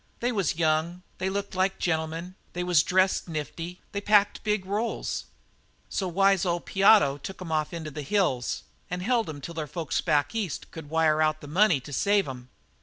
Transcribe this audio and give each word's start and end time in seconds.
They 0.19 0.31
was 0.31 0.55
young, 0.55 1.03
they 1.19 1.29
looked 1.29 1.53
like 1.53 1.77
gentlemen, 1.77 2.33
they 2.53 2.63
was 2.63 2.81
dressed 2.81 3.27
nifty, 3.29 3.67
and 3.73 3.77
they 3.91 4.01
packed 4.01 4.43
big 4.43 4.65
rolls. 4.65 5.25
So 5.89 6.07
wise 6.07 6.43
old 6.43 6.65
Piotto 6.65 7.19
took 7.19 7.39
'em 7.39 7.51
off 7.51 7.71
into 7.71 7.91
the 7.91 8.01
hills 8.01 8.63
and 8.89 9.03
held 9.03 9.29
'em 9.29 9.41
till 9.41 9.53
their 9.53 9.67
folks 9.67 10.01
back 10.01 10.33
East 10.33 10.71
could 10.71 10.89
wire 10.89 11.21
out 11.21 11.39
the 11.41 11.47
money 11.47 11.79
to 11.81 11.93
save 11.93 12.27
'em. 12.27 12.49